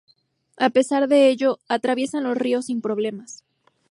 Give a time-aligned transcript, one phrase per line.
[0.57, 3.43] A pesar de ello, atraviesan los ríos sin problemas.